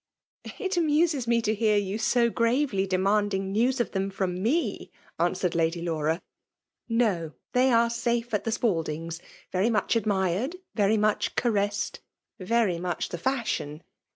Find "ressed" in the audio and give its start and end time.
11.49-11.99